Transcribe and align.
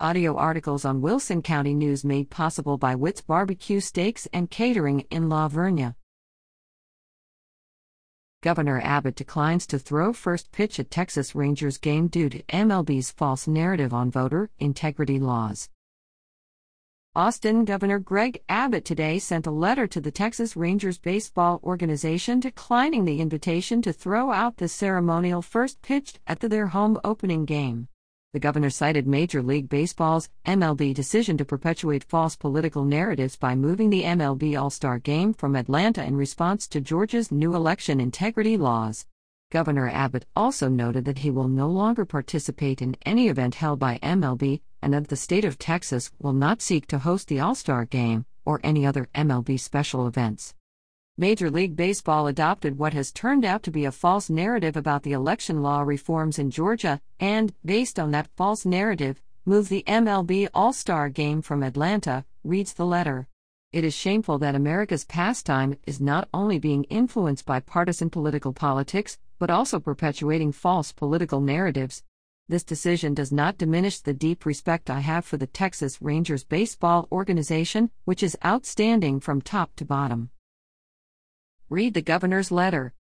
Audio 0.00 0.34
articles 0.34 0.84
on 0.84 1.02
Wilson 1.02 1.40
County 1.40 1.72
News 1.72 2.04
made 2.04 2.28
possible 2.28 2.76
by 2.76 2.96
Witt's 2.96 3.20
Barbecue 3.20 3.78
Steaks 3.78 4.26
and 4.32 4.50
Catering 4.50 5.06
in 5.08 5.28
La 5.28 5.48
Vernia. 5.48 5.94
Governor 8.42 8.80
Abbott 8.80 9.14
declines 9.14 9.68
to 9.68 9.78
throw 9.78 10.12
first 10.12 10.50
pitch 10.50 10.80
at 10.80 10.90
Texas 10.90 11.36
Rangers 11.36 11.78
game 11.78 12.08
due 12.08 12.28
to 12.28 12.42
MLB's 12.42 13.12
false 13.12 13.46
narrative 13.46 13.94
on 13.94 14.10
voter 14.10 14.50
integrity 14.58 15.20
laws. 15.20 15.68
Austin 17.14 17.64
Governor 17.64 18.00
Greg 18.00 18.42
Abbott 18.48 18.84
today 18.84 19.20
sent 19.20 19.46
a 19.46 19.52
letter 19.52 19.86
to 19.86 20.00
the 20.00 20.10
Texas 20.10 20.56
Rangers 20.56 20.98
baseball 20.98 21.60
organization 21.62 22.40
declining 22.40 23.04
the 23.04 23.20
invitation 23.20 23.80
to 23.82 23.92
throw 23.92 24.32
out 24.32 24.56
the 24.56 24.66
ceremonial 24.66 25.40
first 25.40 25.82
pitch 25.82 26.14
at 26.26 26.40
their 26.40 26.66
home 26.66 26.98
opening 27.04 27.44
game. 27.44 27.86
The 28.34 28.40
governor 28.40 28.68
cited 28.68 29.06
Major 29.06 29.44
League 29.44 29.68
Baseball's 29.68 30.28
MLB 30.44 30.92
decision 30.92 31.36
to 31.36 31.44
perpetuate 31.44 32.02
false 32.02 32.34
political 32.34 32.84
narratives 32.84 33.36
by 33.36 33.54
moving 33.54 33.90
the 33.90 34.02
MLB 34.02 34.60
All 34.60 34.70
Star 34.70 34.98
game 34.98 35.32
from 35.32 35.54
Atlanta 35.54 36.02
in 36.02 36.16
response 36.16 36.66
to 36.66 36.80
Georgia's 36.80 37.30
new 37.30 37.54
election 37.54 38.00
integrity 38.00 38.56
laws. 38.56 39.06
Governor 39.52 39.88
Abbott 39.88 40.26
also 40.34 40.68
noted 40.68 41.04
that 41.04 41.18
he 41.18 41.30
will 41.30 41.46
no 41.46 41.68
longer 41.68 42.04
participate 42.04 42.82
in 42.82 42.96
any 43.06 43.28
event 43.28 43.54
held 43.54 43.78
by 43.78 44.00
MLB 44.02 44.62
and 44.82 44.92
that 44.94 45.06
the 45.06 45.16
state 45.16 45.44
of 45.44 45.56
Texas 45.56 46.10
will 46.18 46.32
not 46.32 46.60
seek 46.60 46.88
to 46.88 46.98
host 46.98 47.28
the 47.28 47.38
All 47.38 47.54
Star 47.54 47.84
game 47.84 48.26
or 48.44 48.60
any 48.64 48.84
other 48.84 49.08
MLB 49.14 49.60
special 49.60 50.08
events. 50.08 50.56
Major 51.16 51.48
League 51.48 51.76
Baseball 51.76 52.26
adopted 52.26 52.76
what 52.76 52.92
has 52.92 53.12
turned 53.12 53.44
out 53.44 53.62
to 53.62 53.70
be 53.70 53.84
a 53.84 53.92
false 53.92 54.28
narrative 54.28 54.76
about 54.76 55.04
the 55.04 55.12
election 55.12 55.62
law 55.62 55.82
reforms 55.82 56.40
in 56.40 56.50
Georgia, 56.50 57.00
and, 57.20 57.54
based 57.64 58.00
on 58.00 58.10
that 58.10 58.26
false 58.34 58.66
narrative, 58.66 59.22
moved 59.44 59.70
the 59.70 59.84
MLB 59.86 60.48
All 60.52 60.72
Star 60.72 61.08
game 61.08 61.40
from 61.40 61.62
Atlanta, 61.62 62.24
reads 62.42 62.72
the 62.72 62.84
letter. 62.84 63.28
It 63.72 63.84
is 63.84 63.94
shameful 63.94 64.38
that 64.38 64.56
America's 64.56 65.04
pastime 65.04 65.76
is 65.86 66.00
not 66.00 66.28
only 66.34 66.58
being 66.58 66.82
influenced 66.84 67.46
by 67.46 67.60
partisan 67.60 68.10
political 68.10 68.52
politics, 68.52 69.16
but 69.38 69.50
also 69.50 69.78
perpetuating 69.78 70.50
false 70.50 70.90
political 70.90 71.40
narratives. 71.40 72.02
This 72.48 72.64
decision 72.64 73.14
does 73.14 73.30
not 73.30 73.56
diminish 73.56 74.00
the 74.00 74.14
deep 74.14 74.44
respect 74.44 74.90
I 74.90 74.98
have 74.98 75.24
for 75.24 75.36
the 75.36 75.46
Texas 75.46 76.02
Rangers 76.02 76.42
baseball 76.42 77.06
organization, 77.12 77.92
which 78.04 78.24
is 78.24 78.36
outstanding 78.44 79.20
from 79.20 79.40
top 79.40 79.76
to 79.76 79.84
bottom. 79.84 80.30
Read 81.70 81.94
the 81.94 82.02
governor's 82.02 82.50
letter. 82.50 82.92